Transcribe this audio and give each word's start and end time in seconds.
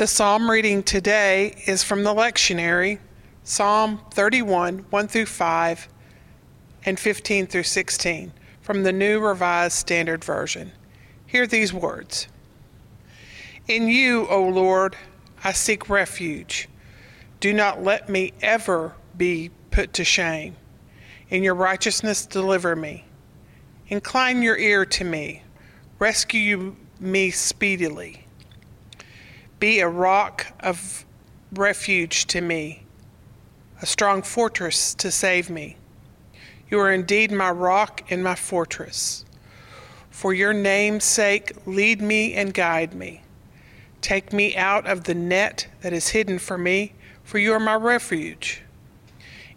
The 0.00 0.06
psalm 0.06 0.50
reading 0.50 0.82
today 0.82 1.62
is 1.66 1.84
from 1.84 2.04
the 2.04 2.14
lectionary, 2.14 3.00
Psalm 3.44 4.00
31, 4.12 4.86
1 4.88 5.08
through 5.08 5.26
5, 5.26 5.88
and 6.86 6.98
15 6.98 7.46
through 7.46 7.64
16, 7.64 8.32
from 8.62 8.82
the 8.82 8.94
New 8.94 9.20
Revised 9.20 9.76
Standard 9.76 10.24
Version. 10.24 10.72
Hear 11.26 11.46
these 11.46 11.74
words 11.74 12.28
In 13.68 13.88
you, 13.88 14.26
O 14.28 14.42
Lord, 14.42 14.96
I 15.44 15.52
seek 15.52 15.90
refuge. 15.90 16.70
Do 17.38 17.52
not 17.52 17.82
let 17.82 18.08
me 18.08 18.32
ever 18.40 18.94
be 19.18 19.50
put 19.70 19.92
to 19.92 20.02
shame. 20.02 20.56
In 21.28 21.42
your 21.42 21.54
righteousness, 21.54 22.24
deliver 22.24 22.74
me. 22.74 23.04
Incline 23.88 24.40
your 24.40 24.56
ear 24.56 24.86
to 24.86 25.04
me. 25.04 25.42
Rescue 25.98 26.74
me 26.98 27.30
speedily. 27.30 28.24
Be 29.60 29.80
a 29.80 29.88
rock 29.88 30.46
of 30.60 31.04
refuge 31.52 32.26
to 32.28 32.40
me, 32.40 32.84
a 33.82 33.86
strong 33.86 34.22
fortress 34.22 34.94
to 34.94 35.10
save 35.10 35.50
me. 35.50 35.76
You 36.70 36.80
are 36.80 36.90
indeed 36.90 37.30
my 37.30 37.50
rock 37.50 38.02
and 38.10 38.24
my 38.24 38.36
fortress. 38.36 39.26
For 40.08 40.32
your 40.32 40.54
name's 40.54 41.04
sake, 41.04 41.52
lead 41.66 42.00
me 42.00 42.32
and 42.32 42.54
guide 42.54 42.94
me. 42.94 43.22
Take 44.00 44.32
me 44.32 44.56
out 44.56 44.86
of 44.86 45.04
the 45.04 45.14
net 45.14 45.68
that 45.82 45.92
is 45.92 46.08
hidden 46.08 46.38
for 46.38 46.56
me, 46.56 46.94
for 47.22 47.38
you 47.38 47.52
are 47.52 47.60
my 47.60 47.74
refuge. 47.74 48.62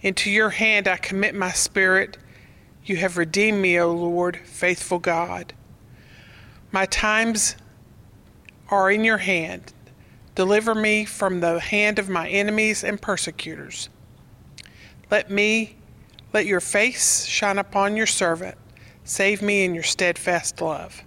Into 0.02 0.30
your 0.30 0.50
hand 0.50 0.86
I 0.86 0.98
commit 0.98 1.34
my 1.34 1.52
spirit. 1.52 2.18
You 2.84 2.98
have 2.98 3.18
redeemed 3.18 3.62
me, 3.62 3.80
O 3.80 3.90
Lord, 3.90 4.38
faithful 4.44 5.00
God. 5.00 5.54
My 6.74 6.86
times 6.88 7.56
are 8.70 8.92
in 8.92 9.06
your 9.06 9.20
hand. 9.20 9.72
Deliver 10.36 10.74
me 10.74 11.06
from 11.06 11.40
the 11.40 11.60
hand 11.60 12.00
of 12.00 12.10
my 12.10 12.28
enemies 12.28 12.84
and 12.84 13.02
persecutors. 13.02 13.90
Let 15.12 15.30
me, 15.30 15.76
let 16.34 16.46
your 16.46 16.60
face 16.60 17.26
shine 17.26 17.60
upon 17.60 17.96
your 17.96 18.08
servant. 18.08 18.58
Save 19.04 19.42
me 19.42 19.64
in 19.64 19.76
your 19.76 19.84
steadfast 19.84 20.60
love. 20.62 21.04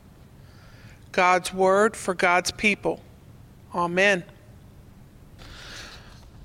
God's 1.11 1.53
word 1.53 1.97
for 1.97 2.15
God's 2.15 2.51
people. 2.53 3.01
Amen. 3.75 4.23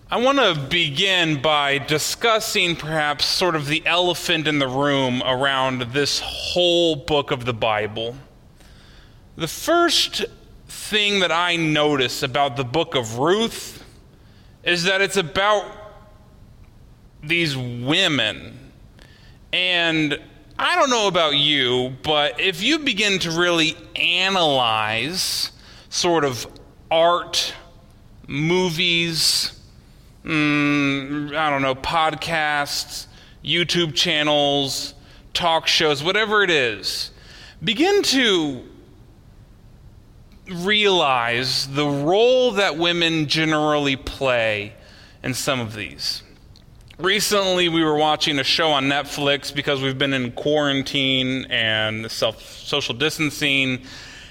I 0.09 0.17
want 0.17 0.39
to 0.39 0.59
begin 0.69 1.41
by 1.41 1.77
discussing 1.77 2.75
perhaps 2.75 3.25
sort 3.25 3.55
of 3.55 3.67
the 3.67 3.81
elephant 3.85 4.47
in 4.47 4.59
the 4.59 4.67
room 4.67 5.21
around 5.23 5.83
this 5.93 6.19
whole 6.19 6.95
book 6.95 7.31
of 7.31 7.45
the 7.45 7.53
Bible. 7.53 8.15
The 9.37 9.47
first 9.47 10.25
thing 10.71 11.19
that 11.19 11.33
I 11.33 11.57
notice 11.57 12.23
about 12.23 12.55
the 12.55 12.63
book 12.63 12.95
of 12.95 13.17
Ruth 13.17 13.83
is 14.63 14.83
that 14.83 15.01
it's 15.01 15.17
about 15.17 15.65
these 17.21 17.57
women. 17.57 18.71
And 19.51 20.17
I 20.57 20.75
don't 20.75 20.89
know 20.89 21.07
about 21.07 21.35
you, 21.35 21.93
but 22.03 22.39
if 22.39 22.63
you 22.63 22.79
begin 22.79 23.19
to 23.19 23.31
really 23.31 23.75
analyze 23.97 25.51
sort 25.89 26.23
of 26.23 26.47
art, 26.89 27.53
movies, 28.27 29.59
mm, 30.23 31.35
I 31.35 31.49
don't 31.49 31.61
know, 31.61 31.75
podcasts, 31.75 33.07
YouTube 33.43 33.93
channels, 33.93 34.93
talk 35.33 35.67
shows, 35.67 36.01
whatever 36.01 36.43
it 36.43 36.49
is, 36.49 37.11
begin 37.61 38.03
to 38.03 38.70
realize 40.49 41.67
the 41.67 41.85
role 41.85 42.51
that 42.51 42.77
women 42.77 43.27
generally 43.27 43.95
play 43.95 44.73
in 45.23 45.33
some 45.33 45.59
of 45.59 45.75
these. 45.75 46.23
Recently, 46.97 47.67
we 47.67 47.83
were 47.83 47.95
watching 47.95 48.37
a 48.37 48.43
show 48.43 48.69
on 48.71 48.85
Netflix 48.85 49.53
because 49.53 49.81
we've 49.81 49.97
been 49.97 50.13
in 50.13 50.31
quarantine 50.33 51.45
and 51.49 52.11
self 52.11 52.41
social 52.43 52.93
distancing. 52.93 53.81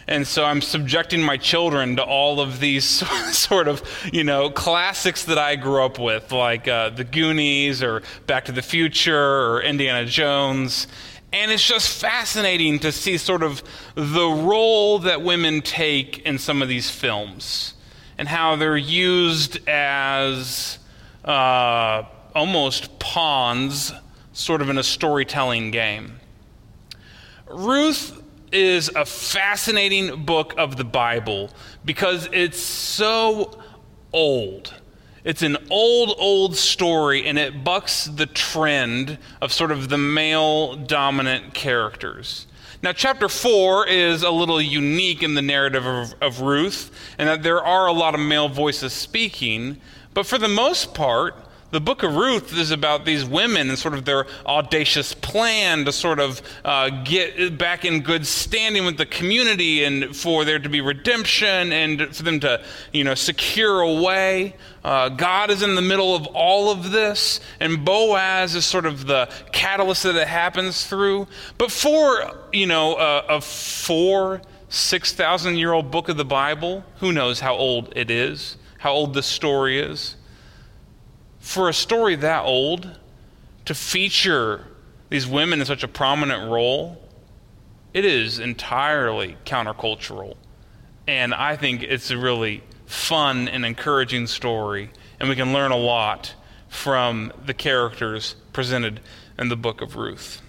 And 0.07 0.27
so 0.27 0.45
I'm 0.45 0.61
subjecting 0.61 1.23
my 1.23 1.37
children 1.37 1.97
to 1.97 2.03
all 2.03 2.41
of 2.41 2.59
these 2.59 2.85
sort 3.37 3.69
of, 3.69 3.83
you 4.13 4.25
know, 4.25 4.51
classics 4.51 5.25
that 5.27 5.39
I 5.39 5.57
grew 5.57 5.85
up 5.85 5.99
with, 5.99 6.33
like 6.33 6.69
uh, 6.69 6.91
The 6.91 7.05
Goonies 7.05 7.83
or 7.83 8.03
Back 8.27 8.47
to 8.47 8.53
the 8.53 8.63
Future 8.63 9.17
or 9.17 9.63
Indiana 9.63 10.07
Jones. 10.07 10.87
And 11.33 11.51
it's 11.51 11.67
just 11.67 12.01
fascinating 12.01 12.81
to 12.81 12.91
see 12.91 13.17
sort 13.17 13.43
of 13.43 13.63
the 13.95 14.29
role 14.29 14.99
that 15.01 15.23
women 15.23 15.63
take 15.63 16.19
in 16.27 16.39
some 16.39 16.61
of 16.61 16.69
these 16.69 16.91
films 16.91 17.75
and 18.19 18.27
how 18.27 18.57
they're 18.57 18.77
used 18.77 19.67
as 19.69 20.79
uh, 21.25 22.03
almost 22.35 22.99
pawns, 22.99 23.93
sort 24.33 24.61
of 24.61 24.69
in 24.69 24.79
a 24.79 24.83
storytelling 24.83 25.71
game. 25.71 26.19
Ruth 27.49 28.21
is 28.53 28.89
a 28.95 29.05
fascinating 29.05 30.25
book 30.25 30.55
of 30.59 30.77
the 30.77 30.85
Bible 30.85 31.51
because 31.85 32.29
it's 32.33 32.61
so 32.61 33.59
old. 34.13 34.75
It's 35.23 35.43
an 35.43 35.59
old, 35.69 36.15
old 36.19 36.57
story, 36.57 37.27
and 37.27 37.39
it 37.39 37.63
bucks 37.63 38.07
the 38.07 38.27
trend 38.27 39.19
of 39.41 39.53
sort 39.53 39.71
of 39.71 39.89
the 39.89 39.99
male 39.99 40.77
dominant 40.77 41.53
characters. 41.53 42.47
Now, 42.83 42.93
chapter 42.93 43.29
4 43.29 43.89
is 43.89 44.23
a 44.23 44.31
little 44.31 44.63
unique 44.63 45.23
in 45.23 45.35
the 45.35 45.43
narrative 45.43 45.85
of, 45.85 46.15
of 46.23 46.41
Ruth, 46.41 46.91
and 47.19 47.29
that 47.29 47.43
there 47.43 47.63
are 47.63 47.87
a 47.87 47.93
lot 47.93 48.15
of 48.15 48.21
male 48.21 48.49
voices 48.49 48.95
speaking, 48.95 49.79
but 50.15 50.25
for 50.25 50.39
the 50.39 50.49
most 50.49 50.95
part, 50.95 51.35
the 51.71 51.81
book 51.81 52.03
of 52.03 52.17
Ruth 52.17 52.53
is 52.57 52.73
about 52.73 53.05
these 53.05 53.25
women 53.25 53.69
and 53.69 53.79
sort 53.79 53.95
of 53.95 54.05
their 54.05 54.27
audacious 54.45 55.15
plan 55.15 55.85
to 55.85 55.93
sort 55.93 56.19
of 56.19 56.43
uh, 56.65 56.91
get 57.05 57.57
back 57.59 57.85
in 57.85 58.03
good 58.03 58.27
standing 58.27 58.85
with 58.85 58.97
the 58.97 59.07
community 59.07 59.85
and 59.85 60.17
for 60.17 60.45
there 60.45 60.59
to 60.59 60.69
be 60.69 60.81
redemption 60.81 61.73
and 61.73 62.15
for 62.15 62.25
them 62.25 62.41
to, 62.41 62.65
you 62.93 63.05
know, 63.05 63.15
secure 63.15 63.83
a 63.83 63.93
way. 64.03 64.57
Uh, 64.83 65.11
God 65.11 65.51
is 65.51 65.63
in 65.63 65.77
the 65.77 65.83
middle 65.83 66.17
of 66.17 66.27
all 66.29 66.73
of 66.73 66.91
this, 66.91 67.39
and 67.61 67.85
Boaz 67.85 68.57
is 68.57 68.65
sort 68.65 68.87
of 68.87 69.07
the 69.07 69.31
catalyst 69.53 70.03
that 70.03 70.17
it 70.17 70.27
happens 70.27 70.87
through. 70.87 71.29
But 71.57 71.71
for, 71.71 72.37
you 72.53 72.67
know, 72.67 72.97
a, 72.97 73.37
a 73.37 73.41
four, 73.41 74.43
6,000 74.71 75.57
year 75.57 75.73
old 75.73 75.93
book 75.93 76.09
of 76.09 76.17
the 76.17 76.25
Bible, 76.25 76.85
who 76.99 77.13
knows 77.13 77.41
how 77.41 77.55
old 77.55 77.93
it 77.95 78.11
is, 78.11 78.57
how 78.79 78.93
old 78.93 79.15
this 79.15 79.27
story 79.27 79.79
is 79.79 80.17
for 81.41 81.69
a 81.69 81.75
story 81.75 82.15
that 82.17 82.45
old 82.45 82.99
to 83.65 83.75
feature 83.75 84.67
these 85.09 85.27
women 85.27 85.61
in 85.61 85.67
such 85.67 85.83
a 85.83 85.89
prominent 85.89 86.51
role, 86.51 87.03
it 87.93 88.05
is 88.05 88.39
entirely 88.39 89.37
countercultural. 89.45 90.37
And 91.09 91.35
I 91.35 91.57
think 91.57 91.83
it's 91.83 92.11
a 92.11 92.19
really 92.19 92.63
fun 92.87 93.49
and 93.49 93.65
encouraging 93.65 94.27
story, 94.29 94.91
and 95.19 95.29
we 95.29 95.35
can 95.35 95.53
learn 95.53 95.73
a 95.73 95.77
lot 95.77 96.35
from 96.69 97.33
the 97.45 97.55
characters 97.55 98.37
presented 98.53 99.01
in 99.39 99.49
the 99.49 99.57
book 99.57 99.81
of 99.81 99.97
Ruth. 99.97 100.41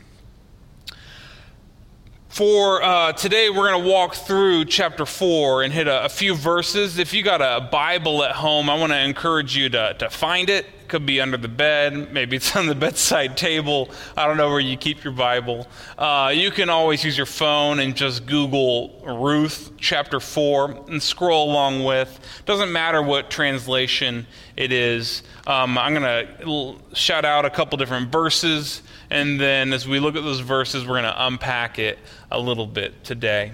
For 2.31 2.81
uh, 2.81 3.11
today, 3.11 3.49
we're 3.49 3.69
going 3.69 3.83
to 3.83 3.89
walk 3.89 4.15
through 4.15 4.63
chapter 4.63 5.05
4 5.05 5.63
and 5.63 5.73
hit 5.73 5.89
a, 5.89 6.05
a, 6.05 6.09
few 6.09 6.33
verses. 6.33 6.97
If 6.97 7.13
you 7.13 7.23
got 7.23 7.41
a 7.41 7.67
Bible 7.69 8.23
at 8.23 8.31
home, 8.31 8.69
I 8.69 8.75
want 8.75 8.93
to 8.93 8.99
encourage 8.99 9.57
you 9.57 9.67
to, 9.67 9.95
to 9.99 10.09
find 10.09 10.49
it. 10.49 10.65
it. 10.65 10.87
Could 10.87 11.05
be 11.05 11.19
under 11.19 11.35
the 11.35 11.49
bed, 11.49 12.13
maybe 12.13 12.37
it's 12.37 12.55
on 12.55 12.67
the 12.67 12.75
bedside 12.75 13.35
table. 13.35 13.91
I 14.15 14.27
don't 14.27 14.37
know 14.37 14.49
where 14.49 14.61
you 14.61 14.77
keep 14.77 15.03
your 15.03 15.11
Bible. 15.11 15.67
Uh, 15.97 16.31
you 16.33 16.51
can 16.51 16.69
always 16.69 17.03
use 17.03 17.17
your 17.17 17.25
phone 17.25 17.79
and 17.79 17.97
just 17.97 18.25
Google 18.25 19.01
Ruth 19.05 19.71
chapter 19.77 20.21
4 20.21 20.85
and 20.87 21.03
scroll 21.03 21.51
along 21.51 21.83
with. 21.83 22.17
Doesn't 22.45 22.71
matter 22.71 23.01
what 23.01 23.29
translation 23.29 24.25
it 24.55 24.71
is. 24.71 25.23
Um, 25.47 25.77
I'm 25.77 25.93
going 25.93 26.27
to 26.27 26.95
shout 26.95 27.25
out 27.25 27.43
a 27.43 27.49
couple 27.49 27.77
different 27.77 28.09
verses 28.09 28.83
and 29.11 29.39
then 29.39 29.73
as 29.73 29.87
we 29.87 29.99
look 29.99 30.15
at 30.15 30.23
those 30.23 30.39
verses, 30.39 30.87
we're 30.87 31.01
going 31.01 31.03
to 31.03 31.25
unpack 31.27 31.77
it 31.77 31.99
a 32.31 32.39
little 32.39 32.65
bit 32.65 33.03
today. 33.03 33.51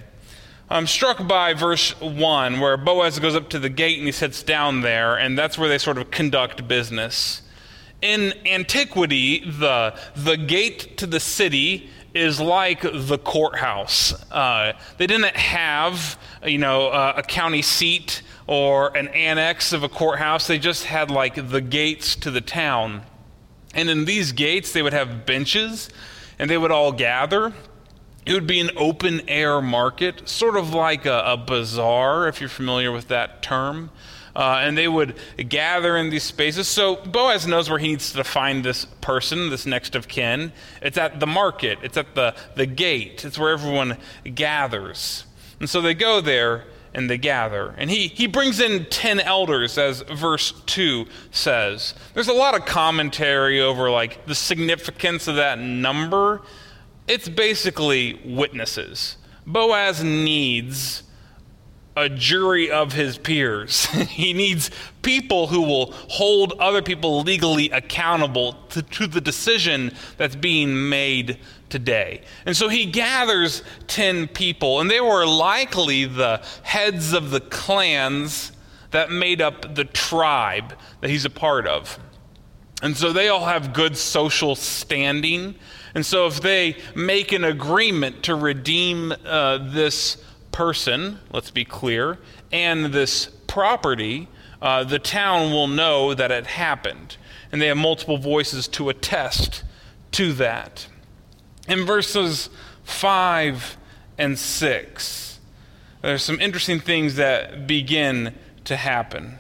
I'm 0.69 0.85
struck 0.85 1.27
by 1.27 1.53
verse 1.53 1.99
1, 1.99 2.59
where 2.59 2.77
Boaz 2.77 3.17
goes 3.19 3.35
up 3.35 3.49
to 3.49 3.59
the 3.59 3.69
gate 3.69 3.97
and 3.97 4.05
he 4.05 4.11
sits 4.11 4.43
down 4.43 4.81
there, 4.81 5.15
and 5.15 5.37
that's 5.37 5.57
where 5.57 5.67
they 5.67 5.79
sort 5.79 5.97
of 5.97 6.11
conduct 6.11 6.67
business. 6.67 7.41
In 8.01 8.33
antiquity, 8.45 9.49
the, 9.49 9.97
the 10.15 10.37
gate 10.37 10.95
to 10.97 11.07
the 11.07 11.19
city 11.19 11.89
is 12.13 12.39
like 12.39 12.81
the 12.81 13.17
courthouse. 13.17 14.13
Uh, 14.31 14.73
they 14.97 15.07
didn't 15.07 15.35
have, 15.35 16.19
you 16.43 16.59
know, 16.59 16.89
uh, 16.89 17.13
a 17.17 17.23
county 17.23 17.63
seat 17.63 18.21
or 18.45 18.95
an 18.95 19.07
annex 19.09 19.73
of 19.73 19.81
a 19.81 19.89
courthouse. 19.89 20.45
They 20.45 20.59
just 20.59 20.83
had 20.83 21.09
like 21.09 21.49
the 21.49 21.61
gates 21.61 22.15
to 22.17 22.29
the 22.29 22.41
town. 22.41 23.03
And 23.77 23.89
in 23.91 24.05
these 24.05 24.31
gates, 24.33 24.73
they 24.73 24.81
would 24.81 24.93
have 24.93 25.25
benches 25.25 25.89
and 26.39 26.49
they 26.49 26.57
would 26.57 26.71
all 26.71 26.91
gather. 26.91 27.53
It 28.25 28.33
would 28.33 28.47
be 28.47 28.59
an 28.59 28.71
open 28.75 29.21
air 29.29 29.61
market, 29.61 30.27
sort 30.27 30.57
of 30.57 30.73
like 30.73 31.05
a, 31.05 31.21
a 31.25 31.37
bazaar, 31.37 32.27
if 32.27 32.41
you're 32.41 32.49
familiar 32.49 32.91
with 32.91 33.07
that 33.07 33.41
term. 33.41 33.91
Uh, 34.35 34.61
and 34.61 34.77
they 34.77 34.87
would 34.87 35.15
gather 35.47 35.95
in 35.95 36.09
these 36.09 36.23
spaces. 36.23 36.67
So 36.67 36.97
Boaz 36.97 37.47
knows 37.47 37.69
where 37.69 37.79
he 37.79 37.87
needs 37.87 38.11
to 38.13 38.23
find 38.23 38.65
this 38.65 38.85
person, 38.85 39.49
this 39.49 39.65
next 39.65 39.95
of 39.95 40.07
kin. 40.07 40.51
It's 40.81 40.97
at 40.97 41.19
the 41.19 41.27
market, 41.27 41.79
it's 41.81 41.97
at 41.97 42.13
the, 42.15 42.35
the 42.55 42.65
gate, 42.65 43.25
it's 43.25 43.39
where 43.39 43.51
everyone 43.51 43.97
gathers. 44.35 45.25
And 45.59 45.69
so 45.69 45.81
they 45.81 45.93
go 45.93 46.21
there 46.21 46.65
and 46.97 47.07
they 47.07 47.17
gather. 47.19 47.75
And 47.77 47.91
he, 47.91 48.07
he 48.07 48.25
brings 48.25 48.59
in 48.59 48.85
10 48.85 49.19
elders, 49.19 49.77
as 49.77 50.01
verse 50.01 50.51
2 50.65 51.05
says. 51.29 51.93
There's 52.15 52.27
a 52.27 52.33
lot 52.33 52.55
of 52.55 52.65
commentary 52.65 53.61
over 53.61 53.91
like 53.91 54.25
the 54.25 54.33
significance 54.33 55.27
of 55.27 55.35
that 55.35 55.59
number. 55.59 56.41
It's 57.07 57.29
basically 57.29 58.19
witnesses. 58.25 59.17
Boaz 59.45 60.03
needs 60.03 61.03
a 61.95 62.09
jury 62.09 62.71
of 62.71 62.93
his 62.93 63.19
peers. 63.19 63.85
he 64.09 64.33
needs 64.33 64.71
people 65.03 65.45
who 65.47 65.61
will 65.61 65.91
hold 65.91 66.53
other 66.53 66.81
people 66.81 67.21
legally 67.21 67.69
accountable 67.69 68.53
to, 68.69 68.81
to, 68.81 69.05
the 69.05 69.21
decision 69.21 69.91
that's 70.17 70.35
being 70.35 70.89
made 70.89 71.37
today. 71.69 72.21
And 72.45 72.55
so 72.55 72.69
he 72.69 72.85
gathers 72.85 73.63
10 73.87 74.29
people, 74.29 74.79
and 74.79 74.89
they 74.89 75.01
were 75.01 75.25
likely 75.25 76.05
the 76.05 76.41
heads 76.63 77.13
of 77.13 77.29
the 77.29 77.41
clans 77.41 78.51
that 78.91 79.11
made 79.11 79.41
up 79.41 79.75
the 79.75 79.85
tribe 79.85 80.73
that 81.01 81.09
he's 81.09 81.25
a 81.25 81.29
part 81.29 81.67
of. 81.67 81.99
And 82.81 82.95
so 82.95 83.11
they 83.11 83.27
all 83.27 83.45
have 83.45 83.73
good 83.73 83.97
social 83.97 84.55
standing. 84.55 85.55
And 85.95 86.05
so 86.05 86.27
if 86.27 86.41
they 86.41 86.77
make 86.95 87.31
an 87.31 87.43
agreement 87.43 88.23
to 88.23 88.35
redeem 88.35 89.13
uh, 89.25 89.57
this 89.57 90.23
person, 90.51 91.19
let's 91.31 91.51
be 91.51 91.65
clear, 91.65 92.19
and 92.51 92.85
this 92.85 93.25
property, 93.47 94.27
uh, 94.61 94.83
the 94.83 94.99
town 94.99 95.51
will 95.51 95.67
know 95.67 96.13
that 96.13 96.31
it 96.31 96.47
happened. 96.47 97.17
And 97.51 97.61
they 97.61 97.67
have 97.67 97.77
multiple 97.77 98.17
voices 98.17 98.67
to 98.69 98.89
attest 98.89 99.63
to 100.11 100.33
that. 100.33 100.87
In 101.67 101.85
verses 101.85 102.49
5 102.83 103.77
and 104.17 104.39
6, 104.39 105.39
there's 106.01 106.23
some 106.23 106.39
interesting 106.39 106.79
things 106.79 107.15
that 107.15 107.67
begin 107.67 108.33
to 108.65 108.77
happen. 108.77 109.37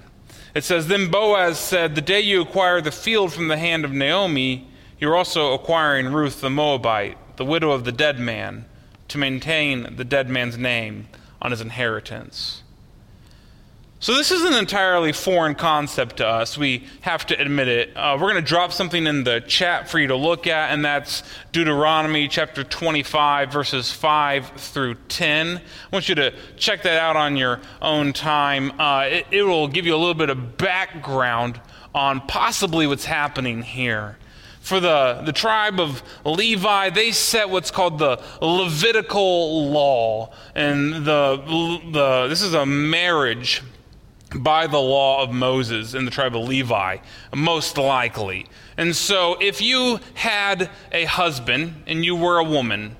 It 0.53 0.63
says, 0.63 0.87
Then 0.87 1.09
Boaz 1.09 1.59
said, 1.59 1.95
The 1.95 2.01
day 2.01 2.19
you 2.19 2.41
acquire 2.41 2.81
the 2.81 2.91
field 2.91 3.31
from 3.31 3.47
the 3.47 3.57
hand 3.57 3.85
of 3.85 3.91
Naomi, 3.91 4.67
you're 4.99 5.15
also 5.15 5.53
acquiring 5.53 6.07
Ruth 6.07 6.41
the 6.41 6.49
Moabite, 6.49 7.17
the 7.37 7.45
widow 7.45 7.71
of 7.71 7.85
the 7.85 7.91
dead 7.91 8.19
man 8.19 8.65
to 9.07 9.17
maintain 9.17 9.95
the 9.95 10.03
dead 10.03 10.29
man's 10.29 10.57
name 10.57 11.07
on 11.41 11.51
his 11.51 11.61
inheritance. 11.61 12.63
So, 13.99 14.13
this 14.13 14.29
is 14.29 14.43
an 14.43 14.53
entirely 14.53 15.11
foreign 15.11 15.55
concept 15.55 16.17
to 16.17 16.27
us. 16.27 16.55
We 16.55 16.85
have 17.01 17.25
to 17.25 17.41
admit 17.41 17.67
it. 17.67 17.97
Uh, 17.97 18.15
we're 18.21 18.31
going 18.31 18.43
to 18.43 18.47
drop 18.47 18.71
something 18.71 19.07
in 19.07 19.23
the 19.23 19.41
chat 19.41 19.89
for 19.89 19.97
you 19.97 20.05
to 20.09 20.15
look 20.15 20.45
at, 20.45 20.71
and 20.71 20.85
that's 20.85 21.23
Deuteronomy 21.51 22.27
chapter 22.27 22.63
25, 22.63 23.51
verses 23.51 23.91
5 23.91 24.49
through 24.49 24.93
10. 25.09 25.57
I 25.57 25.61
want 25.91 26.09
you 26.09 26.13
to 26.13 26.31
check 26.57 26.83
that 26.83 27.01
out 27.01 27.15
on 27.15 27.37
your 27.37 27.59
own 27.81 28.13
time. 28.13 28.79
Uh, 28.79 29.05
it, 29.09 29.25
it 29.31 29.41
will 29.41 29.67
give 29.67 29.87
you 29.87 29.95
a 29.95 29.97
little 29.97 30.13
bit 30.13 30.29
of 30.29 30.57
background 30.59 31.59
on 31.95 32.21
possibly 32.21 32.85
what's 32.85 33.05
happening 33.05 33.63
here 33.63 34.15
for 34.59 34.79
the, 34.79 35.23
the 35.25 35.31
tribe 35.31 35.79
of 35.79 36.03
Levi, 36.25 36.89
they 36.89 37.11
set 37.11 37.49
what's 37.49 37.71
called 37.71 37.99
the 37.99 38.21
Levitical 38.41 39.71
law. 39.71 40.33
And 40.53 41.05
the, 41.05 41.81
the, 41.89 42.27
this 42.27 42.41
is 42.41 42.53
a 42.53 42.65
marriage 42.65 43.63
by 44.35 44.67
the 44.67 44.79
law 44.79 45.23
of 45.23 45.31
Moses 45.31 45.93
in 45.93 46.05
the 46.05 46.11
tribe 46.11 46.35
of 46.35 46.47
Levi, 46.47 46.97
most 47.33 47.77
likely. 47.77 48.45
And 48.75 48.95
so 48.95 49.37
if 49.39 49.61
you 49.61 49.99
had 50.15 50.69
a 50.91 51.05
husband 51.05 51.83
and 51.87 52.03
you 52.03 52.15
were 52.15 52.37
a 52.37 52.43
woman, 52.43 52.97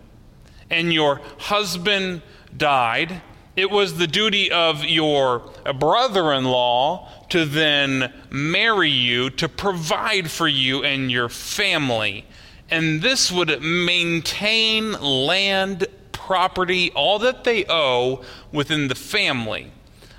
and 0.70 0.94
your 0.94 1.22
husband 1.38 2.22
died, 2.56 3.22
it 3.56 3.72
was 3.72 3.98
the 3.98 4.08
duty 4.08 4.52
of 4.52 4.84
your 4.84 5.40
brother 5.80 6.32
in 6.34 6.46
law 6.46 7.10
to 7.30 7.46
then 7.46 8.14
marry 8.30 8.90
you, 8.90 9.30
to 9.32 9.50
provide 9.50 10.30
for 10.30 10.48
you 10.48 10.84
and 10.84 11.12
your 11.12 11.30
family. 11.30 12.26
And 12.70 13.02
this 13.02 13.32
would 13.32 13.62
maintain 13.62 14.92
land, 14.92 15.88
property, 16.12 16.92
all 16.92 17.20
that 17.20 17.44
they 17.46 17.66
owe 17.68 18.24
within 18.52 18.90
the 18.90 18.96
family. 18.96 19.72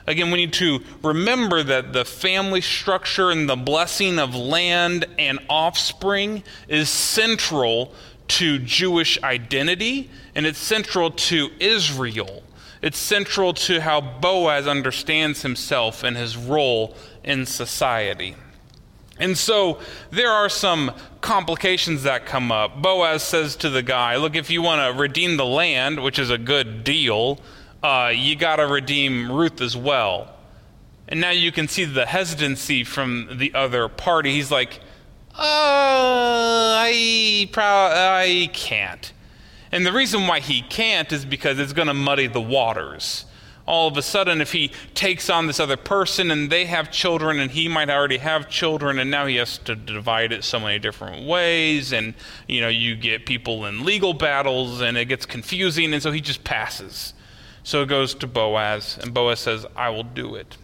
Again, 0.09 0.31
we 0.31 0.39
need 0.39 0.55
to 0.55 0.81
remember 1.03 1.63
that 1.63 1.93
the 1.93 2.03
family 2.03 2.63
structure 2.63 3.31
and 3.31 3.47
the 3.47 3.57
blessing 3.57 4.19
of 4.19 4.35
land 4.35 5.05
and 5.19 5.39
offspring 5.51 6.43
is 6.67 6.89
central 6.89 7.93
to 8.29 8.59
Jewish 8.59 9.23
identity 9.23 10.09
and 10.35 10.47
it's 10.47 10.59
central 10.59 11.11
to 11.11 11.51
Israel. 11.61 12.43
It's 12.81 12.97
central 12.97 13.53
to 13.53 13.83
how 13.83 14.01
Boaz 14.01 14.67
understands 14.67 15.43
himself 15.43 16.03
and 16.03 16.17
his 16.17 16.39
role 16.39 16.97
in 17.23 17.45
society. 17.45 18.35
And 19.21 19.37
so 19.37 19.79
there 20.11 20.31
are 20.31 20.49
some 20.49 20.91
complications 21.21 22.05
that 22.05 22.25
come 22.25 22.51
up. 22.51 22.81
Boaz 22.81 23.23
says 23.23 23.57
to 23.57 23.69
the 23.69 23.83
guy, 23.83 24.17
Look, 24.17 24.37
if 24.37 24.49
you 24.49 24.63
want 24.63 24.81
to 24.81 24.99
redeem 24.99 25.37
the 25.37 25.45
land, 25.45 26.03
which 26.03 26.19
is 26.19 26.31
a 26.31 26.39
good 26.39 26.83
deal, 26.83 27.39
uh, 27.83 28.13
you 28.15 28.37
got 28.37 28.57
to 28.57 28.67
redeem 28.67 29.31
Ruth 29.31 29.61
as 29.61 29.77
well. 29.77 30.35
And 31.09 31.21
now 31.21 31.31
you 31.31 31.53
can 31.53 31.69
see 31.69 31.85
the 31.85 32.07
hesitancy 32.07 32.85
from 32.85 33.39
the 33.39 33.55
other 33.55 33.89
party. 33.89 34.33
He's 34.33 34.51
like, 34.51 34.81
uh, 35.35 36.77
I, 36.77 37.49
pro- 37.53 37.63
I 37.65 38.51
can't. 38.53 39.13
And 39.71 39.87
the 39.87 39.93
reason 39.93 40.27
why 40.27 40.41
he 40.41 40.63
can't 40.63 41.11
is 41.13 41.25
because 41.25 41.59
it's 41.59 41.73
going 41.73 41.89
to 41.89 41.95
muddy 41.95 42.27
the 42.27 42.41
waters. 42.41 43.25
All 43.67 43.87
of 43.87 43.97
a 43.99 44.03
sudden, 44.03 44.41
if 44.41 44.53
he 44.53 44.73
takes 44.95 45.29
on 45.29 45.47
this 45.47 45.61
other 45.61 45.77
person 45.77 46.31
and 46.31 46.51
they 46.51 46.65
have 46.65 46.91
children 46.91 47.39
and 47.39 47.51
he 47.51 47.69
might 47.69 47.91
already 47.91 48.17
have 48.17 48.49
children 48.49 48.99
and 48.99 49.11
now 49.11 49.27
he 49.27 49.37
has 49.37 49.59
to 49.59 49.77
divide 49.77 50.33
it 50.33 50.43
so 50.43 50.59
many 50.59 50.79
different 50.79 51.27
ways 51.27 51.93
and 51.93 52.15
you 52.47 52.63
know 52.63 52.69
you 52.69 52.97
get 52.97 53.27
people 53.27 53.67
in 53.67 53.85
legal 53.85 54.15
battles 54.15 54.81
and 54.81 54.97
it 54.97 55.05
gets 55.05 55.27
confusing 55.27 55.93
and 55.93 56.03
so 56.03 56.11
he 56.11 56.23
just 56.23 56.45
passes. 56.45 57.13
So 57.69 57.83
it 57.83 57.91
goes 57.91 58.15
to 58.15 58.27
Boaz 58.27 58.99
and 58.99 59.13
Boaz 59.13 59.41
says, 59.41 59.67
"I 59.77 59.91
will 59.91 60.03
do 60.03 60.35
it." 60.35 60.57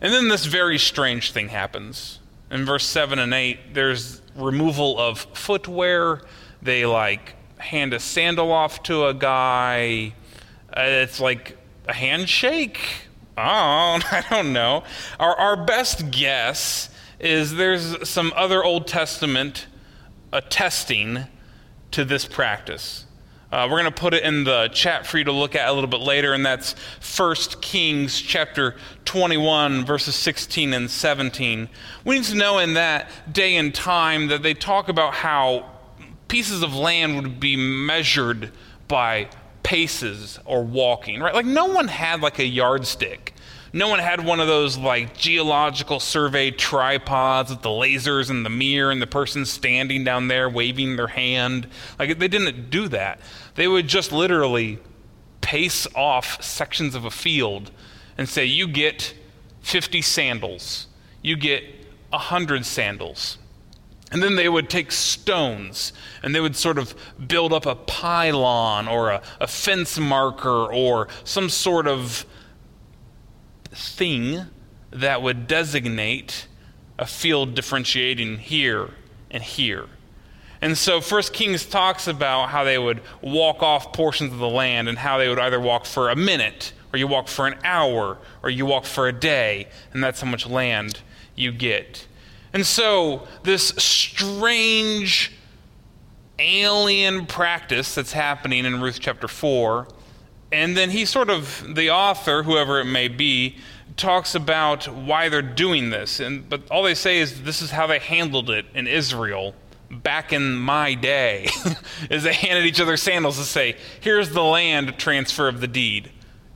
And 0.00 0.12
then 0.12 0.26
this 0.26 0.44
very 0.44 0.76
strange 0.76 1.30
thing 1.30 1.50
happens. 1.50 2.18
In 2.50 2.64
verse 2.64 2.84
7 2.84 3.20
and 3.20 3.32
8, 3.32 3.74
there's 3.74 4.20
removal 4.34 4.98
of 4.98 5.20
footwear. 5.34 6.22
They 6.60 6.84
like 6.84 7.36
hand 7.58 7.94
a 7.94 8.00
sandal 8.00 8.50
off 8.50 8.82
to 8.82 9.06
a 9.06 9.14
guy. 9.14 10.14
Uh, 10.76 10.80
it's 10.80 11.20
like 11.20 11.56
a 11.86 11.92
handshake. 11.92 12.80
Oh, 13.38 14.00
I 14.10 14.24
don't 14.28 14.52
know. 14.52 14.82
Our, 15.20 15.36
our 15.36 15.64
best 15.64 16.10
guess 16.10 16.90
is 17.20 17.54
there's 17.54 18.08
some 18.08 18.32
other 18.34 18.64
Old 18.64 18.88
Testament 18.88 19.68
attesting 20.32 21.26
to 21.92 22.04
this 22.04 22.24
practice. 22.24 23.03
Uh, 23.54 23.68
we're 23.68 23.78
going 23.80 23.84
to 23.84 23.92
put 23.92 24.12
it 24.14 24.24
in 24.24 24.42
the 24.42 24.68
chat 24.72 25.06
for 25.06 25.16
you 25.16 25.22
to 25.22 25.30
look 25.30 25.54
at 25.54 25.68
a 25.68 25.72
little 25.72 25.88
bit 25.88 26.00
later, 26.00 26.32
and 26.32 26.44
that's 26.44 26.74
1 27.16 27.36
Kings 27.60 28.20
chapter 28.20 28.74
21, 29.04 29.84
verses 29.84 30.16
16 30.16 30.74
and 30.74 30.90
17. 30.90 31.68
We 32.04 32.16
need 32.16 32.24
to 32.24 32.34
know 32.34 32.58
in 32.58 32.74
that 32.74 33.08
day 33.32 33.54
and 33.54 33.72
time 33.72 34.26
that 34.26 34.42
they 34.42 34.54
talk 34.54 34.88
about 34.88 35.14
how 35.14 35.70
pieces 36.26 36.64
of 36.64 36.74
land 36.74 37.14
would 37.14 37.38
be 37.38 37.54
measured 37.54 38.50
by 38.88 39.28
paces 39.62 40.40
or 40.44 40.64
walking, 40.64 41.20
right? 41.20 41.32
Like 41.32 41.46
no 41.46 41.66
one 41.66 41.86
had 41.86 42.22
like 42.22 42.40
a 42.40 42.44
yardstick. 42.44 43.33
No 43.74 43.88
one 43.88 43.98
had 43.98 44.24
one 44.24 44.38
of 44.38 44.46
those 44.46 44.78
like 44.78 45.16
geological 45.16 45.98
survey 45.98 46.52
tripods 46.52 47.50
with 47.50 47.62
the 47.62 47.70
lasers 47.70 48.30
and 48.30 48.46
the 48.46 48.50
mirror 48.50 48.92
and 48.92 49.02
the 49.02 49.06
person 49.08 49.44
standing 49.44 50.04
down 50.04 50.28
there 50.28 50.48
waving 50.48 50.94
their 50.94 51.08
hand. 51.08 51.66
Like 51.98 52.20
they 52.20 52.28
didn't 52.28 52.70
do 52.70 52.86
that. 52.88 53.18
They 53.56 53.66
would 53.66 53.88
just 53.88 54.12
literally 54.12 54.78
pace 55.40 55.88
off 55.96 56.40
sections 56.40 56.94
of 56.94 57.04
a 57.04 57.10
field 57.10 57.72
and 58.16 58.28
say, 58.28 58.44
You 58.44 58.68
get 58.68 59.12
50 59.62 60.02
sandals, 60.02 60.86
you 61.20 61.36
get 61.36 61.64
100 62.10 62.64
sandals. 62.64 63.38
And 64.12 64.22
then 64.22 64.36
they 64.36 64.48
would 64.48 64.70
take 64.70 64.92
stones 64.92 65.92
and 66.22 66.32
they 66.32 66.40
would 66.40 66.54
sort 66.54 66.78
of 66.78 66.94
build 67.26 67.52
up 67.52 67.66
a 67.66 67.74
pylon 67.74 68.86
or 68.86 69.10
a, 69.10 69.22
a, 69.40 69.48
fence 69.48 69.98
marker 69.98 70.72
or 70.72 71.08
some 71.24 71.48
sort 71.48 71.88
of 71.88 72.24
thing 73.74 74.46
that 74.90 75.22
would 75.22 75.46
designate 75.46 76.46
a 76.98 77.06
field 77.06 77.54
differentiating 77.54 78.38
here 78.38 78.90
and 79.30 79.42
here. 79.42 79.86
And 80.60 80.78
so 80.78 81.00
First 81.00 81.32
Kings 81.32 81.66
talks 81.66 82.06
about 82.06 82.48
how 82.48 82.64
they 82.64 82.78
would 82.78 83.02
walk 83.20 83.62
off 83.62 83.92
portions 83.92 84.32
of 84.32 84.38
the 84.38 84.48
land 84.48 84.88
and 84.88 84.96
how 84.96 85.18
they 85.18 85.28
would 85.28 85.38
either 85.38 85.60
walk 85.60 85.84
for 85.84 86.08
a 86.08 86.16
minute 86.16 86.72
or 86.92 86.96
you 86.96 87.06
walk 87.06 87.28
for 87.28 87.46
an 87.46 87.58
hour 87.64 88.18
or 88.42 88.50
you 88.50 88.64
walk 88.64 88.84
for 88.84 89.08
a 89.08 89.12
day, 89.12 89.68
and 89.92 90.02
that's 90.02 90.20
how 90.20 90.30
much 90.30 90.46
land 90.46 91.00
you 91.34 91.52
get. 91.52 92.06
And 92.52 92.64
so 92.64 93.26
this 93.42 93.68
strange 93.70 95.32
alien 96.38 97.26
practice 97.26 97.94
that's 97.94 98.12
happening 98.12 98.64
in 98.64 98.80
Ruth 98.80 98.98
chapter 99.00 99.28
4 99.28 99.88
and 100.54 100.76
then 100.76 100.90
he 100.90 101.04
sort 101.04 101.30
of, 101.30 101.74
the 101.74 101.90
author, 101.90 102.44
whoever 102.44 102.80
it 102.80 102.84
may 102.84 103.08
be, 103.08 103.56
talks 103.96 104.34
about 104.34 104.86
why 104.86 105.28
they're 105.28 105.42
doing 105.42 105.90
this. 105.90 106.20
And, 106.20 106.48
but 106.48 106.70
all 106.70 106.82
they 106.82 106.94
say 106.94 107.18
is 107.18 107.42
this 107.42 107.60
is 107.60 107.70
how 107.70 107.86
they 107.86 107.98
handled 107.98 108.50
it 108.50 108.66
in 108.74 108.86
Israel 108.86 109.54
back 109.90 110.32
in 110.32 110.54
my 110.54 110.94
day, 110.94 111.48
is 112.10 112.22
they 112.22 112.32
handed 112.32 112.66
each 112.66 112.80
other 112.80 112.96
sandals 112.96 113.38
to 113.38 113.44
say, 113.44 113.76
here's 114.00 114.30
the 114.30 114.42
land 114.42 114.96
transfer 114.98 115.48
of 115.48 115.60
the 115.60 115.68
deed. 115.68 116.10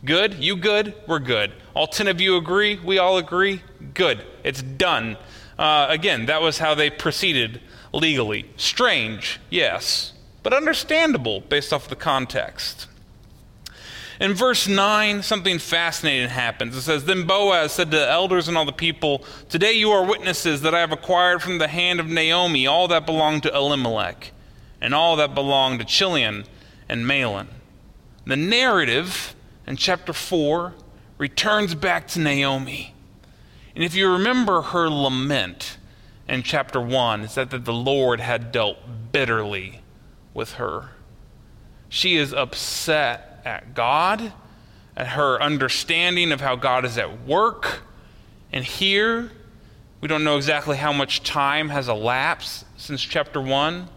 Good? 0.04 0.34
You 0.34 0.56
good? 0.56 0.94
We're 1.06 1.18
good. 1.18 1.52
All 1.74 1.86
10 1.86 2.08
of 2.08 2.20
you 2.20 2.36
agree? 2.36 2.78
We 2.78 2.98
all 2.98 3.18
agree? 3.18 3.62
Good. 3.94 4.24
It's 4.44 4.62
done. 4.62 5.16
Uh, 5.58 5.86
again, 5.90 6.26
that 6.26 6.40
was 6.40 6.58
how 6.58 6.74
they 6.74 6.88
proceeded 6.88 7.60
legally. 7.92 8.48
Strange, 8.56 9.40
yes, 9.50 10.12
but 10.42 10.52
understandable 10.52 11.40
based 11.40 11.72
off 11.72 11.88
the 11.88 11.96
context. 11.96 12.86
In 14.20 14.34
verse 14.34 14.66
9, 14.66 15.22
something 15.22 15.58
fascinating 15.60 16.28
happens. 16.28 16.74
It 16.74 16.82
says, 16.82 17.04
Then 17.04 17.24
Boaz 17.24 17.72
said 17.72 17.90
to 17.92 17.98
the 17.98 18.10
elders 18.10 18.48
and 18.48 18.56
all 18.56 18.64
the 18.64 18.72
people, 18.72 19.24
Today 19.48 19.72
you 19.72 19.90
are 19.90 20.04
witnesses 20.04 20.62
that 20.62 20.74
I 20.74 20.80
have 20.80 20.90
acquired 20.90 21.40
from 21.40 21.58
the 21.58 21.68
hand 21.68 22.00
of 22.00 22.08
Naomi 22.08 22.66
all 22.66 22.88
that 22.88 23.06
belonged 23.06 23.44
to 23.44 23.54
Elimelech, 23.54 24.32
and 24.80 24.92
all 24.92 25.14
that 25.16 25.34
belonged 25.34 25.78
to 25.80 25.84
Chilion 25.84 26.44
and 26.88 27.06
Mahlon. 27.06 27.46
The 28.26 28.36
narrative 28.36 29.36
in 29.66 29.76
chapter 29.76 30.12
4 30.12 30.74
returns 31.16 31.76
back 31.76 32.08
to 32.08 32.20
Naomi. 32.20 32.94
And 33.76 33.84
if 33.84 33.94
you 33.94 34.10
remember 34.10 34.62
her 34.62 34.90
lament 34.90 35.78
in 36.28 36.42
chapter 36.42 36.80
1, 36.80 37.22
is 37.22 37.34
that, 37.36 37.50
that 37.50 37.64
the 37.64 37.72
Lord 37.72 38.18
had 38.18 38.50
dealt 38.50 38.78
bitterly 39.12 39.82
with 40.34 40.54
her. 40.54 40.90
She 41.88 42.16
is 42.16 42.34
upset 42.34 43.27
at 43.44 43.74
God, 43.74 44.32
at 44.96 45.08
her 45.08 45.40
understanding 45.40 46.32
of 46.32 46.40
how 46.40 46.56
God 46.56 46.84
is 46.84 46.98
at 46.98 47.26
work. 47.26 47.82
And 48.52 48.64
here, 48.64 49.30
we 50.00 50.08
don't 50.08 50.24
know 50.24 50.36
exactly 50.36 50.76
how 50.76 50.92
much 50.92 51.22
time 51.22 51.68
has 51.70 51.88
elapsed 51.88 52.64
since 52.76 53.02
chapter 53.02 53.40
1, 53.40 53.88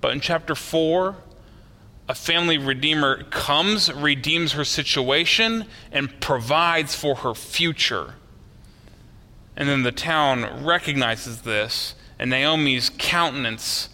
but 0.00 0.12
in 0.12 0.20
chapter 0.20 0.54
4, 0.54 1.16
a 2.08 2.14
family 2.14 2.58
redeemer 2.58 3.24
comes, 3.24 3.92
redeems 3.92 4.52
her 4.52 4.64
situation, 4.64 5.64
and 5.90 6.20
provides 6.20 6.94
for 6.94 7.16
her 7.16 7.34
future. 7.34 8.14
And 9.56 9.68
then 9.68 9.82
the 9.82 9.92
town 9.92 10.64
recognizes 10.64 11.42
this, 11.42 11.94
and 12.18 12.30
Naomi's 12.30 12.90
countenance 12.98 13.88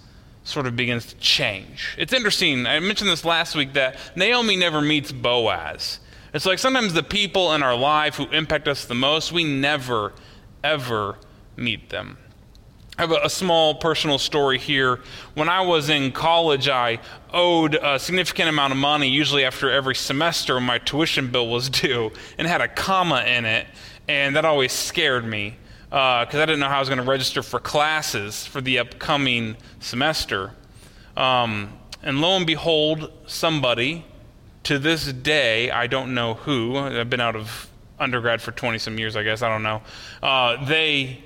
sort 0.50 0.66
of 0.66 0.76
begins 0.76 1.06
to 1.06 1.16
change. 1.16 1.94
It's 1.98 2.12
interesting. 2.12 2.66
I 2.66 2.78
mentioned 2.80 3.10
this 3.10 3.24
last 3.24 3.54
week 3.54 3.72
that 3.74 3.96
Naomi 4.16 4.56
never 4.56 4.80
meets 4.80 5.12
Boaz. 5.12 6.00
It's 6.32 6.46
like 6.46 6.58
sometimes 6.58 6.92
the 6.92 7.02
people 7.02 7.52
in 7.54 7.62
our 7.62 7.76
life 7.76 8.16
who 8.16 8.28
impact 8.30 8.68
us 8.68 8.84
the 8.84 8.94
most, 8.94 9.32
we 9.32 9.44
never, 9.44 10.12
ever 10.62 11.16
meet 11.56 11.90
them. 11.90 12.18
I 12.98 13.02
have 13.02 13.12
a, 13.12 13.30
small 13.30 13.76
personal 13.76 14.18
story 14.18 14.58
here. 14.58 15.00
When 15.34 15.48
I 15.48 15.62
was 15.62 15.88
in 15.88 16.12
college, 16.12 16.68
I 16.68 16.98
owed 17.32 17.74
a 17.74 17.98
significant 17.98 18.50
amount 18.50 18.72
of 18.72 18.78
money, 18.78 19.08
usually 19.08 19.44
after 19.44 19.70
every 19.70 19.94
semester 19.94 20.60
my 20.60 20.76
tuition 20.78 21.30
bill 21.30 21.48
was 21.48 21.70
due, 21.70 22.10
and 22.36 22.46
had 22.46 22.60
a 22.60 22.68
comma 22.68 23.22
in 23.22 23.46
it, 23.46 23.66
and 24.06 24.36
that 24.36 24.44
always 24.44 24.72
scared 24.72 25.24
me 25.24 25.56
because 25.90 26.36
uh, 26.36 26.42
I 26.42 26.46
didn't 26.46 26.60
know 26.60 26.68
how 26.68 26.76
I 26.76 26.80
was 26.80 26.88
going 26.88 27.00
to 27.00 27.04
register 27.04 27.42
for 27.42 27.58
classes 27.58 28.46
for 28.46 28.60
the 28.60 28.78
upcoming 28.78 29.56
semester. 29.80 30.52
Um, 31.16 31.72
and 32.00 32.20
lo 32.20 32.36
and 32.36 32.46
behold, 32.46 33.12
somebody, 33.26 34.04
to 34.64 34.78
this 34.78 35.12
day, 35.12 35.68
I 35.72 35.88
don't 35.88 36.14
know 36.14 36.34
who, 36.34 36.76
I've 36.76 37.10
been 37.10 37.20
out 37.20 37.34
of 37.34 37.68
undergrad 37.98 38.40
for 38.40 38.52
20 38.52 38.78
some 38.78 38.98
years, 38.98 39.16
I 39.16 39.24
guess, 39.24 39.42
I 39.42 39.48
don't 39.48 39.64
know, 39.64 39.82
uh, 40.22 40.64
they 40.64 41.24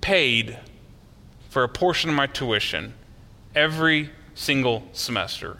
paid 0.00 0.58
for 1.48 1.62
a 1.62 1.68
portion 1.68 2.10
of 2.10 2.16
my 2.16 2.26
tuition 2.26 2.92
every 3.54 4.10
single 4.34 4.82
semester. 4.92 5.58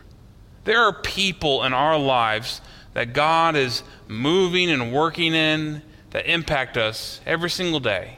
There 0.65 0.81
are 0.81 0.93
people 0.93 1.63
in 1.63 1.73
our 1.73 1.97
lives 1.97 2.61
that 2.93 3.13
God 3.13 3.55
is 3.55 3.85
moving 4.09 4.69
and 4.69 4.93
working 4.93 5.33
in 5.33 5.83
that 6.17 6.27
impact 6.33 6.79
us 6.79 7.21
every 7.27 7.51
single 7.51 7.79
day. 7.79 8.17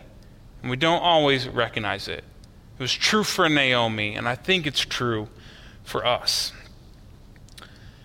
And 0.63 0.71
we 0.71 0.77
don't 0.77 1.03
always 1.03 1.49
recognize 1.49 2.07
it. 2.07 2.23
It 2.79 2.81
was 2.81 2.93
true 2.95 3.25
for 3.25 3.49
Naomi, 3.49 4.15
and 4.15 4.29
I 4.29 4.37
think 4.37 4.69
it's 4.69 4.79
true 4.79 5.29
for 5.83 6.07
us. 6.07 6.53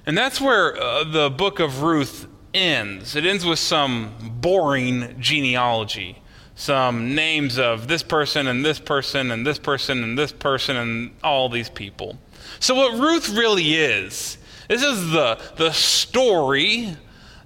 And 0.08 0.18
that's 0.18 0.42
where 0.42 0.76
uh, 0.76 1.04
the 1.04 1.30
book 1.30 1.60
of 1.60 1.84
Ruth 1.84 2.26
ends. 2.56 3.16
It 3.16 3.24
ends 3.24 3.46
with 3.46 3.60
some 3.60 4.16
boring 4.42 5.16
genealogy, 5.20 6.24
some 6.56 7.14
names 7.14 7.60
of 7.60 7.88
this 7.88 8.02
person 8.02 8.48
and 8.48 8.66
this 8.66 8.80
person 8.80 9.30
and 9.30 9.46
this 9.46 9.60
person 9.60 10.04
and 10.04 10.18
this 10.18 10.32
person 10.32 10.76
and 10.76 11.12
all 11.24 11.50
these 11.50 11.70
people. 11.70 12.18
So, 12.60 12.74
what 12.74 13.00
Ruth 13.00 13.30
really 13.30 13.76
is, 13.76 14.40
this 14.68 14.82
is 14.82 15.12
the, 15.12 15.40
the 15.58 15.72
story 15.72 16.98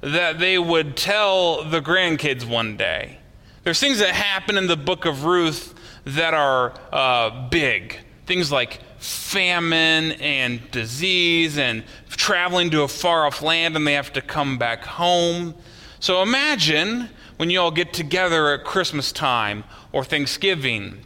that 0.02 0.40
they 0.40 0.58
would 0.58 0.96
tell 0.96 1.64
the 1.64 1.82
grandkids 1.82 2.48
one 2.48 2.78
day. 2.78 3.20
There's 3.64 3.80
things 3.80 4.00
that 4.00 4.12
happen 4.12 4.58
in 4.58 4.68
the 4.68 4.78
book 4.78 5.06
of 5.06 5.26
Ruth 5.26 5.74
that 6.06 6.34
are 6.34 6.74
uh, 6.92 7.50
big. 7.50 8.00
Things 8.26 8.52
like 8.52 8.80
famine 8.98 10.14
and 10.14 10.72
disease 10.72 11.58
and 11.58 11.84
traveling 12.10 12.70
to 12.72 12.82
a 12.84 12.88
far 12.88 13.26
off 13.26 13.42
land 13.42 13.76
and 13.76 13.86
they 13.86 13.94
have 13.94 14.12
to 14.14 14.22
come 14.22 14.58
back 14.58 14.84
home. 14.84 15.54
So 16.00 16.22
imagine 16.22 17.10
when 17.38 17.50
you 17.50 17.60
all 17.60 17.72
get 17.72 17.94
together 17.94 18.54
at 18.54 18.64
Christmas 18.64 19.12
time 19.12 19.64
or 19.92 20.04
Thanksgiving 20.04 21.04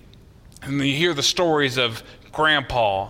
and 0.61 0.79
you 0.79 0.95
hear 0.95 1.13
the 1.13 1.23
stories 1.23 1.77
of 1.77 2.03
grandpa 2.31 3.09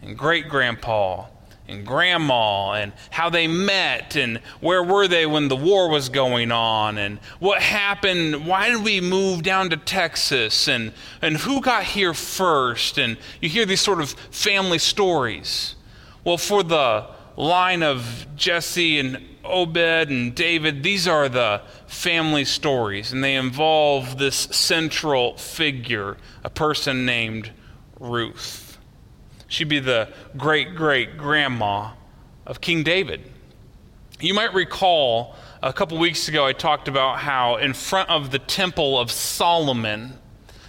and 0.00 0.16
great 0.16 0.48
grandpa 0.48 1.26
and 1.68 1.86
grandma 1.86 2.72
and 2.72 2.92
how 3.10 3.30
they 3.30 3.46
met 3.46 4.16
and 4.16 4.38
where 4.60 4.82
were 4.82 5.06
they 5.06 5.26
when 5.26 5.48
the 5.48 5.56
war 5.56 5.88
was 5.88 6.08
going 6.08 6.50
on 6.50 6.98
and 6.98 7.18
what 7.38 7.62
happened 7.62 8.46
why 8.46 8.68
did 8.68 8.82
we 8.82 9.00
move 9.00 9.42
down 9.42 9.70
to 9.70 9.76
texas 9.76 10.68
and, 10.68 10.92
and 11.20 11.36
who 11.38 11.60
got 11.60 11.84
here 11.84 12.14
first? 12.14 12.98
And 12.98 13.16
you 13.40 13.48
hear 13.48 13.64
these 13.64 13.80
sort 13.80 14.00
of 14.00 14.10
family 14.10 14.78
stories. 14.78 15.76
Well 16.24 16.38
for 16.38 16.62
the 16.62 17.06
line 17.36 17.82
of 17.82 18.26
jesse 18.36 18.98
and 18.98 19.18
obed 19.44 19.76
and 20.10 20.34
david 20.34 20.82
these 20.82 21.06
are 21.06 21.28
the 21.28 21.62
family 21.86 22.44
stories. 22.44 23.12
And 23.12 23.22
they 23.22 23.36
involve 23.36 24.18
this 24.18 24.36
central 24.36 25.36
figure 25.36 26.16
a 26.42 26.50
person 26.50 27.06
named 27.06 27.50
ruth 28.00 28.71
She'd 29.52 29.68
be 29.68 29.80
the 29.80 30.08
great 30.34 30.74
great 30.74 31.18
grandma 31.18 31.90
of 32.46 32.62
King 32.62 32.82
David. 32.82 33.30
You 34.18 34.32
might 34.32 34.54
recall 34.54 35.36
a 35.62 35.74
couple 35.74 35.98
weeks 35.98 36.26
ago 36.26 36.46
I 36.46 36.54
talked 36.54 36.88
about 36.88 37.18
how 37.18 37.56
in 37.56 37.74
front 37.74 38.08
of 38.08 38.30
the 38.30 38.38
temple 38.38 38.98
of 38.98 39.12
Solomon 39.12 40.14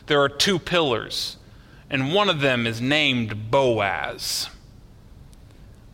there 0.07 0.19
are 0.19 0.27
two 0.27 0.59
pillars, 0.59 1.37
and 1.89 2.13
one 2.13 2.27
of 2.27 2.41
them 2.41 2.67
is 2.67 2.81
named 2.81 3.49
Boaz. 3.49 4.49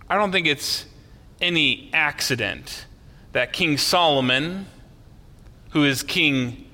I 0.10 0.16
don't 0.16 0.32
think 0.32 0.48
it's 0.48 0.88
any 1.40 1.92
accident 1.94 2.88
that 3.34 3.54
King 3.54 3.78
Solomon, 3.78 4.66
who 5.74 5.86
is 5.86 6.02
King 6.02 6.66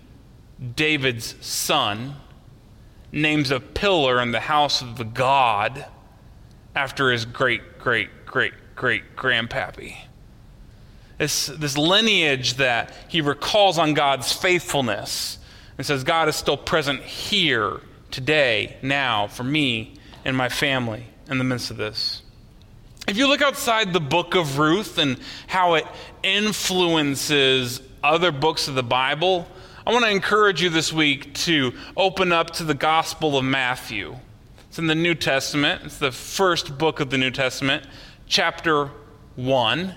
David's 0.77 1.35
son, 1.45 2.15
names 3.11 3.51
a 3.51 3.59
pillar 3.59 4.21
in 4.21 4.31
the 4.31 4.39
house 4.39 4.81
of 4.81 4.97
the 4.97 5.03
God 5.03 5.87
after 6.75 7.11
his 7.11 7.25
great, 7.25 7.79
great, 7.79 8.09
great, 8.25 8.53
great 8.75 9.15
grandpappy. 9.15 9.95
This, 11.17 11.47
this 11.47 11.77
lineage 11.77 12.55
that 12.55 12.93
he 13.07 13.21
recalls 13.21 13.77
on 13.77 13.93
God's 13.93 14.31
faithfulness 14.33 15.39
and 15.77 15.85
says, 15.85 16.03
God 16.03 16.27
is 16.27 16.35
still 16.35 16.57
present 16.57 17.01
here, 17.01 17.79
today, 18.11 18.77
now, 18.81 19.27
for 19.27 19.43
me 19.43 19.93
and 20.23 20.35
my 20.35 20.49
family 20.49 21.05
in 21.29 21.37
the 21.37 21.43
midst 21.43 21.71
of 21.71 21.77
this. 21.77 22.21
If 23.07 23.17
you 23.17 23.27
look 23.27 23.41
outside 23.41 23.93
the 23.93 23.99
book 23.99 24.35
of 24.35 24.57
Ruth 24.57 24.97
and 24.97 25.19
how 25.47 25.75
it 25.75 25.85
influences 26.23 27.81
other 28.03 28.31
books 28.31 28.67
of 28.67 28.75
the 28.75 28.83
Bible, 28.83 29.47
I 29.85 29.93
want 29.93 30.05
to 30.05 30.11
encourage 30.11 30.61
you 30.63 30.69
this 30.69 30.91
week 30.91 31.33
to 31.35 31.73
open 31.95 32.31
up 32.31 32.51
to 32.51 32.63
the 32.63 32.73
Gospel 32.73 33.37
of 33.37 33.45
Matthew. 33.45 34.15
It's 34.75 34.79
in 34.81 34.87
the 34.87 34.93
New 34.93 35.15
Testament. 35.15 35.83
It's 35.85 35.99
the 35.99 36.11
first 36.11 36.77
book 36.77 36.99
of 36.99 37.09
the 37.09 37.17
New 37.17 37.31
Testament, 37.31 37.87
chapter 38.27 38.91
1. 39.37 39.95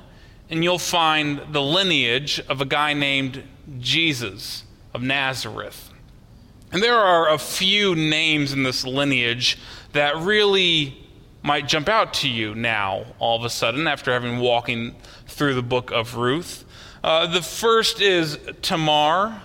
And 0.51 0.63
you'll 0.63 0.79
find 0.79 1.41
the 1.51 1.61
lineage 1.61 2.41
of 2.49 2.61
a 2.61 2.65
guy 2.65 2.93
named 2.93 3.43
Jesus 3.81 4.63
of 4.95 5.03
Nazareth. 5.03 5.91
And 6.71 6.81
there 6.81 6.95
are 6.95 7.29
a 7.29 7.39
few 7.39 7.97
names 7.97 8.53
in 8.53 8.63
this 8.63 8.85
lineage 8.85 9.59
that 9.95 10.17
really 10.19 10.97
might 11.43 11.67
jump 11.67 11.89
out 11.89 12.15
to 12.15 12.29
you 12.29 12.55
now, 12.55 13.05
all 13.19 13.37
of 13.37 13.45
a 13.45 13.51
sudden, 13.51 13.89
after 13.89 14.13
having 14.13 14.39
walking 14.39 14.95
through 15.27 15.57
the 15.57 15.63
book 15.63 15.91
of 15.91 16.15
Ruth. 16.15 16.65
Uh, 17.03 17.27
the 17.27 17.43
first 17.43 18.01
is 18.01 18.39
Tamar, 18.63 19.43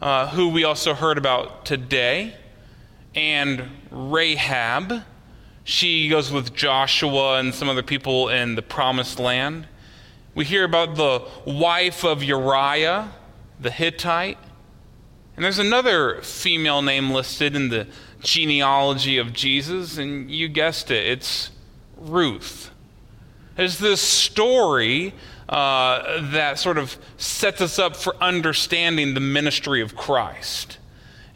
uh, 0.00 0.26
who 0.30 0.48
we 0.48 0.64
also 0.64 0.94
heard 0.94 1.16
about 1.16 1.64
today 1.64 2.34
and 3.18 3.68
Rahab. 3.90 5.02
She 5.64 6.08
goes 6.08 6.30
with 6.30 6.54
Joshua 6.54 7.38
and 7.40 7.52
some 7.52 7.68
other 7.68 7.82
people 7.82 8.28
in 8.28 8.54
the 8.54 8.62
promised 8.62 9.18
land. 9.18 9.66
We 10.34 10.44
hear 10.44 10.64
about 10.64 10.94
the 10.94 11.26
wife 11.44 12.04
of 12.04 12.22
Uriah, 12.22 13.10
the 13.58 13.72
Hittite. 13.72 14.38
And 15.34 15.44
there's 15.44 15.58
another 15.58 16.22
female 16.22 16.80
name 16.80 17.10
listed 17.10 17.56
in 17.56 17.68
the 17.68 17.88
genealogy 18.20 19.18
of 19.18 19.32
Jesus, 19.32 19.98
and 19.98 20.30
you 20.30 20.48
guessed 20.48 20.90
it, 20.90 21.06
it's 21.06 21.50
Ruth. 21.96 22.70
There's 23.56 23.78
this 23.78 24.00
story 24.00 25.12
uh, 25.48 26.30
that 26.30 26.58
sort 26.58 26.78
of 26.78 26.96
sets 27.16 27.60
us 27.60 27.78
up 27.78 27.96
for 27.96 28.16
understanding 28.20 29.14
the 29.14 29.20
ministry 29.20 29.80
of 29.80 29.96
Christ. 29.96 30.78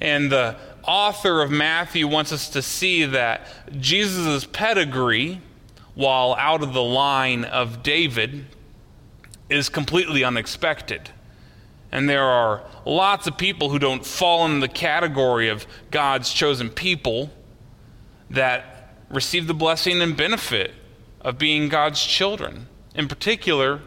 And 0.01 0.31
the 0.31 0.57
author 0.85 1.43
of 1.43 1.51
Matthew 1.51 2.07
wants 2.07 2.33
us 2.33 2.49
to 2.51 2.63
see 2.63 3.05
that 3.05 3.47
Jesus' 3.79 4.45
pedigree, 4.45 5.41
while 5.95 6.35
out 6.35 6.63
of 6.63 6.73
the 6.73 6.83
line 6.83 7.45
of 7.45 7.83
David, 7.83 8.47
is 9.49 9.69
completely 9.69 10.25
unexpected. 10.25 11.11
And 11.91 12.09
there 12.09 12.25
are 12.25 12.63
lots 12.87 13.27
of 13.27 13.37
people 13.37 13.69
who 13.69 13.79
don't 13.79 14.05
fall 14.05 14.47
in 14.47 14.61
the 14.61 14.69
category 14.69 15.49
of 15.49 15.67
God's 15.91 16.33
chosen 16.33 16.71
people 16.71 17.31
that 18.31 18.95
receive 19.11 19.47
the 19.47 19.55
blessing 19.55 20.01
and 20.01 20.17
benefit 20.17 20.73
of 21.21 21.37
being 21.37 21.69
God's 21.69 22.03
children. 22.05 22.67
In 22.95 23.09
particular, 23.09 23.81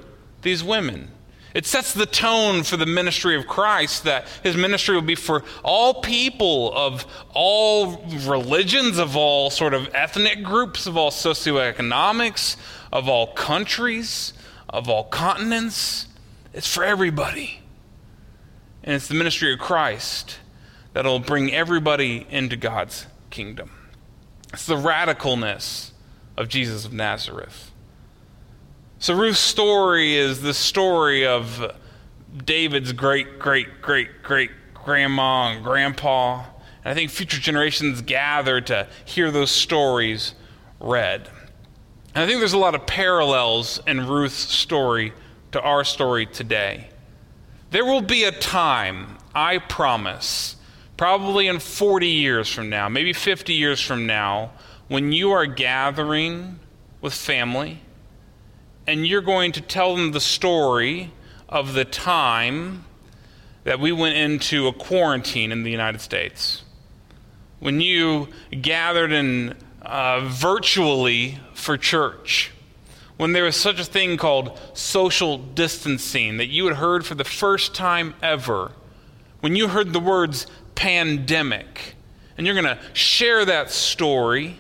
these 0.44 0.64
women. 0.64 1.10
It 1.56 1.66
sets 1.66 1.94
the 1.94 2.06
tone 2.06 2.64
for 2.64 2.76
the 2.76 2.86
ministry 2.86 3.34
of 3.38 3.48
Christ 3.48 4.04
that 4.04 4.28
his 4.44 4.58
ministry 4.58 4.94
will 4.94 5.02
be 5.02 5.16
for 5.16 5.42
all 5.64 6.02
people 6.02 6.74
of 6.76 7.08
all 7.34 8.06
religions, 8.26 8.98
of 8.98 9.16
all 9.16 9.50
sort 9.50 9.74
of 9.74 9.88
ethnic 9.96 10.44
groups, 10.44 10.86
of 10.86 10.98
all 10.98 11.12
socioeconomics, 11.12 12.58
of 12.92 13.08
all 13.08 13.28
countries, 13.28 14.34
of 14.68 14.90
all 14.90 15.06
continents. 15.06 16.08
It's 16.54 16.68
for 16.68 16.84
everybody. 16.84 17.62
And 18.84 18.94
it's 18.94 19.08
the 19.08 19.16
ministry 19.16 19.54
of 19.54 19.60
Christ 19.60 20.40
that'll 20.92 21.20
bring 21.20 21.54
everybody 21.54 22.28
into 22.30 22.58
God's 22.58 23.06
kingdom. 23.30 23.72
It's 24.52 24.66
the 24.66 24.76
radicalness 24.76 25.92
of 26.36 26.50
Jesus 26.50 26.84
of 26.84 26.92
Nazareth. 26.92 27.72
So 28.98 29.14
Ruth's 29.14 29.40
story 29.40 30.16
is 30.16 30.42
the 30.42 30.54
story 30.54 31.28
of 31.28 31.76
David's 32.46 32.94
great, 32.94 33.40
great, 33.40 33.82
great, 33.82 34.24
great 34.24 34.52
grandma 34.74 35.50
and 35.50 35.64
grandpa. 35.64 36.46
And 36.84 36.92
I 36.92 36.94
think 36.94 37.12
future 37.12 37.40
generations 37.40 38.02
gather 38.02 38.62
to 38.62 38.88
hear 39.04 39.32
those 39.32 39.52
stories 39.52 40.34
read. 40.80 41.28
And 42.14 42.24
I 42.24 42.26
think 42.26 42.40
there's 42.40 42.54
a 42.54 42.58
lot 42.58 42.74
of 42.74 42.88
parallels 42.88 43.82
in 43.86 44.08
Ruth's 44.08 44.36
story 44.36 45.12
to 45.52 45.62
our 45.62 45.84
story 45.84 46.26
today. 46.26 46.90
There 47.72 47.86
will 47.86 48.02
be 48.02 48.24
a 48.24 48.32
time, 48.32 49.18
I 49.36 49.58
promise, 49.58 50.56
probably 50.96 51.48
in 51.48 51.60
40 51.60 52.08
years 52.08 52.50
from 52.50 52.70
now, 52.70 52.88
maybe 52.88 53.12
50 53.12 53.54
years 53.54 53.82
from 53.82 54.08
now, 54.08 54.52
when 54.88 55.12
you 55.12 55.32
are 55.32 55.46
gathering 55.46 56.60
with 57.02 57.14
family 57.14 57.82
and 58.88 59.06
you're 59.06 59.22
going 59.22 59.52
to 59.54 59.62
tell 59.62 59.96
them 59.96 60.12
the 60.12 60.20
story 60.20 61.12
of 61.50 61.74
the 61.74 61.86
time 61.86 62.86
that 63.64 63.80
we 63.80 63.92
went 63.92 64.16
into 64.16 64.68
a 64.68 64.74
quarantine 64.74 65.52
in 65.52 65.64
the 65.64 65.72
United 65.72 66.02
States. 66.02 66.64
When 67.60 67.82
you 67.82 68.28
gathered 68.62 69.12
in 69.12 69.56
uh, 69.82 70.28
virtually 70.28 71.40
for 71.54 71.78
church, 71.78 72.52
when 73.18 73.32
there 73.32 73.46
was 73.46 73.56
such 73.56 73.80
a 73.80 73.84
thing 73.84 74.18
called 74.18 74.60
social 74.74 75.38
distancing 75.38 76.38
that 76.38 76.48
you 76.48 76.66
had 76.66 76.78
heard 76.78 77.06
for 77.06 77.16
the 77.16 77.24
first 77.24 77.74
time 77.74 78.14
ever, 78.22 78.72
when 79.40 79.56
you 79.56 79.70
heard 79.70 79.94
the 79.94 80.00
words 80.00 80.48
pandemic, 80.76 81.96
and 82.38 82.46
you're 82.46 82.62
going 82.62 82.78
to 82.78 82.80
share 82.94 83.46
that 83.46 83.72
story, 83.72 84.60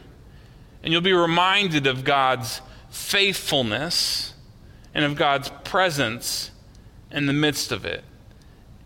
and 0.81 0.91
you'll 0.91 1.01
be 1.01 1.13
reminded 1.13 1.85
of 1.85 2.03
God's 2.03 2.61
faithfulness 2.95 4.33
and 4.93 5.03
of 5.03 5.15
God's 5.15 5.51
presence 5.65 6.51
in 7.11 7.25
the 7.25 7.33
midst 7.33 7.71
of 7.71 7.85
it. 7.85 8.03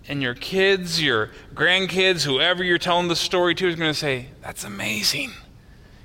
And 0.07 0.21
your 0.21 0.33
kids, 0.33 1.01
your 1.01 1.29
grandkids, 1.53 2.25
whoever 2.25 2.63
you're 2.63 2.79
telling 2.79 3.07
the 3.07 3.15
story 3.15 3.53
to 3.55 3.67
is 3.67 3.75
going 3.75 3.91
to 3.91 3.97
say, 3.97 4.29
That's 4.41 4.63
amazing. 4.63 5.33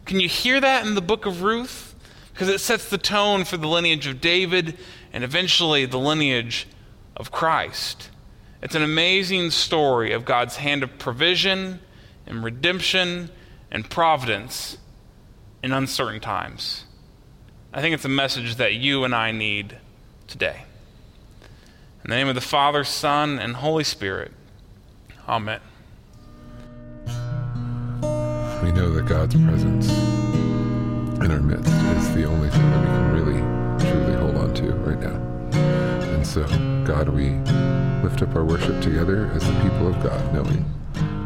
Can 0.04 0.20
you 0.20 0.28
hear 0.28 0.60
that 0.60 0.86
in 0.86 0.94
the 0.94 1.00
book 1.00 1.24
of 1.24 1.42
Ruth? 1.42 1.94
Because 2.32 2.48
it 2.48 2.60
sets 2.60 2.90
the 2.90 2.98
tone 2.98 3.44
for 3.44 3.56
the 3.56 3.66
lineage 3.66 4.06
of 4.06 4.20
David 4.20 4.76
and 5.12 5.24
eventually 5.24 5.86
the 5.86 5.98
lineage 5.98 6.66
of 7.16 7.30
Christ. 7.30 8.10
It's 8.60 8.74
an 8.74 8.82
amazing 8.82 9.50
story 9.50 10.12
of 10.12 10.26
God's 10.26 10.56
hand 10.56 10.82
of 10.82 10.98
provision 10.98 11.80
and 12.26 12.44
redemption 12.44 13.30
and 13.70 13.88
providence 13.88 14.76
in 15.62 15.72
uncertain 15.72 16.20
times. 16.20 16.84
I 17.76 17.80
think 17.80 17.92
it's 17.92 18.04
a 18.04 18.08
message 18.08 18.54
that 18.54 18.74
you 18.74 19.02
and 19.02 19.12
I 19.12 19.32
need 19.32 19.78
today. 20.28 20.62
In 22.04 22.10
the 22.10 22.14
name 22.14 22.28
of 22.28 22.36
the 22.36 22.40
Father, 22.40 22.84
Son, 22.84 23.40
and 23.40 23.56
Holy 23.56 23.82
Spirit. 23.82 24.30
Amen. 25.28 25.58
We 28.62 28.70
know 28.70 28.92
that 28.92 29.06
God's 29.08 29.34
presence 29.34 29.90
in 31.18 31.32
our 31.32 31.40
midst 31.40 31.66
is 31.66 32.14
the 32.14 32.26
only 32.26 32.48
thing 32.48 32.70
that 32.70 32.80
we 32.80 32.86
can 32.86 33.12
really, 33.12 33.90
truly 33.90 34.14
hold 34.20 34.36
on 34.36 34.54
to 34.54 34.70
right 34.74 35.00
now. 35.00 35.58
And 36.14 36.24
so, 36.24 36.44
God, 36.84 37.08
we 37.08 37.30
lift 38.08 38.22
up 38.22 38.36
our 38.36 38.44
worship 38.44 38.80
together 38.82 39.32
as 39.34 39.42
the 39.44 39.52
people 39.62 39.88
of 39.88 40.00
God, 40.00 40.32
knowing 40.32 40.64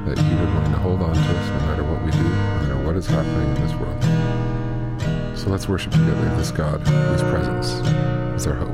that 0.06 0.16
you 0.16 0.38
are 0.38 0.60
going 0.60 0.72
to 0.72 0.78
hold 0.78 1.02
on 1.02 1.12
to 1.12 1.20
us 1.20 1.48
no 1.50 1.66
matter 1.66 1.84
what 1.84 2.02
we 2.02 2.10
do, 2.10 2.22
no 2.22 2.62
matter 2.62 2.86
what 2.86 2.96
is 2.96 3.06
happening 3.06 3.54
in 3.54 3.66
this 3.66 3.74
world. 3.74 4.27
So 5.48 5.52
let's 5.52 5.66
worship 5.66 5.92
together 5.92 6.36
this 6.36 6.50
God 6.50 6.78
whose 6.86 7.22
presence 7.22 7.68
is 8.36 8.46
our 8.46 8.52
hope. 8.52 8.68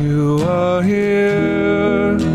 You 0.00 0.38
are 0.48 0.82
here. 0.82 2.33